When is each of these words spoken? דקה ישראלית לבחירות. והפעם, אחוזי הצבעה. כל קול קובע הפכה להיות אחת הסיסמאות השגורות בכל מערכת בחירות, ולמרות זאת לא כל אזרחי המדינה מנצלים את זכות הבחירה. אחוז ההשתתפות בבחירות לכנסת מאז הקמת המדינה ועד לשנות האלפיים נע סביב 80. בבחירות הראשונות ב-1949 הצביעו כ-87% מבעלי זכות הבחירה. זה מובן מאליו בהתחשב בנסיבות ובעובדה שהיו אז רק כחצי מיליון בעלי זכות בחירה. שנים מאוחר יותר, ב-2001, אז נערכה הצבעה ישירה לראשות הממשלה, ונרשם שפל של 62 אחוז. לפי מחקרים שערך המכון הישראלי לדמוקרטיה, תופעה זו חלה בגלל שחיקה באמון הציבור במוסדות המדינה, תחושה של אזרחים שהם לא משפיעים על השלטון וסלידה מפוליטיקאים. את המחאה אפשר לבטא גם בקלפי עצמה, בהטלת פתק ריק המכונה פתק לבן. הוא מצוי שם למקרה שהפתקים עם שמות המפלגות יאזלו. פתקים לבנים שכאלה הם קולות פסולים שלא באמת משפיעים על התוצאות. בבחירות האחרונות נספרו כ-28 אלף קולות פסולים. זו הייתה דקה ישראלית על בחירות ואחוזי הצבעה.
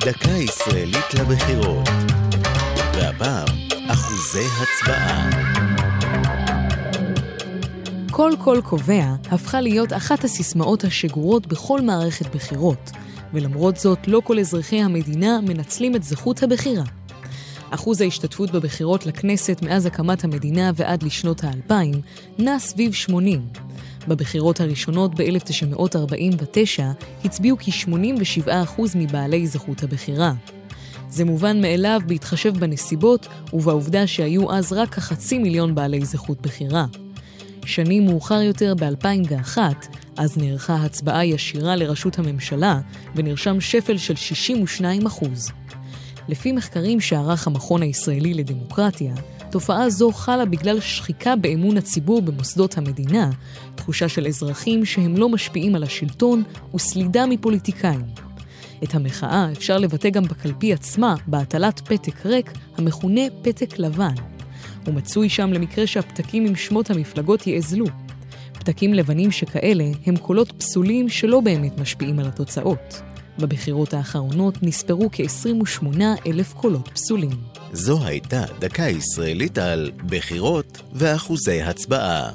דקה 0.00 0.30
ישראלית 0.30 1.14
לבחירות. 1.14 1.88
והפעם, 2.94 3.46
אחוזי 3.88 4.46
הצבעה. 4.62 5.30
כל 8.10 8.32
קול 8.44 8.60
קובע 8.60 9.14
הפכה 9.30 9.60
להיות 9.60 9.92
אחת 9.92 10.24
הסיסמאות 10.24 10.84
השגורות 10.84 11.46
בכל 11.46 11.80
מערכת 11.80 12.34
בחירות, 12.34 12.90
ולמרות 13.34 13.76
זאת 13.76 14.08
לא 14.08 14.20
כל 14.24 14.38
אזרחי 14.38 14.82
המדינה 14.82 15.40
מנצלים 15.40 15.96
את 15.96 16.02
זכות 16.02 16.42
הבחירה. 16.42 16.84
אחוז 17.70 18.00
ההשתתפות 18.00 18.50
בבחירות 18.50 19.06
לכנסת 19.06 19.58
מאז 19.62 19.86
הקמת 19.86 20.24
המדינה 20.24 20.70
ועד 20.74 21.02
לשנות 21.02 21.44
האלפיים 21.44 21.94
נע 22.38 22.58
סביב 22.58 22.94
80. 22.94 23.46
בבחירות 24.08 24.60
הראשונות 24.60 25.14
ב-1949 25.14 26.82
הצביעו 27.24 27.56
כ-87% 27.60 28.82
מבעלי 28.94 29.46
זכות 29.46 29.82
הבחירה. 29.82 30.32
זה 31.10 31.24
מובן 31.24 31.60
מאליו 31.60 32.00
בהתחשב 32.06 32.58
בנסיבות 32.58 33.26
ובעובדה 33.52 34.06
שהיו 34.06 34.52
אז 34.52 34.72
רק 34.72 34.94
כחצי 34.94 35.38
מיליון 35.38 35.74
בעלי 35.74 36.04
זכות 36.04 36.40
בחירה. 36.40 36.86
שנים 37.64 38.06
מאוחר 38.06 38.42
יותר, 38.42 38.74
ב-2001, 38.74 39.58
אז 40.16 40.38
נערכה 40.38 40.74
הצבעה 40.74 41.26
ישירה 41.26 41.76
לראשות 41.76 42.18
הממשלה, 42.18 42.80
ונרשם 43.14 43.60
שפל 43.60 43.98
של 43.98 44.16
62 44.16 45.06
אחוז. 45.06 45.50
לפי 46.28 46.52
מחקרים 46.52 47.00
שערך 47.00 47.46
המכון 47.46 47.82
הישראלי 47.82 48.34
לדמוקרטיה, 48.34 49.14
תופעה 49.50 49.90
זו 49.90 50.12
חלה 50.12 50.44
בגלל 50.44 50.80
שחיקה 50.80 51.36
באמון 51.36 51.76
הציבור 51.76 52.22
במוסדות 52.22 52.78
המדינה, 52.78 53.30
תחושה 53.74 54.08
של 54.08 54.26
אזרחים 54.26 54.84
שהם 54.84 55.16
לא 55.16 55.28
משפיעים 55.28 55.74
על 55.74 55.82
השלטון 55.82 56.42
וסלידה 56.74 57.26
מפוליטיקאים. 57.26 58.02
את 58.84 58.94
המחאה 58.94 59.52
אפשר 59.52 59.78
לבטא 59.78 60.10
גם 60.10 60.24
בקלפי 60.24 60.72
עצמה, 60.72 61.14
בהטלת 61.26 61.80
פתק 61.80 62.26
ריק 62.26 62.52
המכונה 62.76 63.20
פתק 63.42 63.78
לבן. 63.78 64.14
הוא 64.86 64.94
מצוי 64.94 65.28
שם 65.28 65.52
למקרה 65.52 65.86
שהפתקים 65.86 66.46
עם 66.46 66.56
שמות 66.56 66.90
המפלגות 66.90 67.46
יאזלו. 67.46 67.86
פתקים 68.52 68.94
לבנים 68.94 69.30
שכאלה 69.30 69.90
הם 70.06 70.16
קולות 70.16 70.52
פסולים 70.52 71.08
שלא 71.08 71.40
באמת 71.40 71.80
משפיעים 71.80 72.18
על 72.18 72.26
התוצאות. 72.26 73.02
בבחירות 73.38 73.94
האחרונות 73.94 74.62
נספרו 74.62 75.08
כ-28 75.12 75.86
אלף 76.26 76.52
קולות 76.52 76.88
פסולים. 76.88 77.36
זו 77.72 78.04
הייתה 78.04 78.44
דקה 78.58 78.82
ישראלית 78.82 79.58
על 79.58 79.90
בחירות 80.06 80.82
ואחוזי 80.92 81.62
הצבעה. 81.62 82.30